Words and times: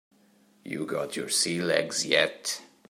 You 0.65 0.87
got 0.87 1.15
your 1.15 1.29
sea 1.29 1.61
legs 1.61 2.07
yet? 2.07 2.59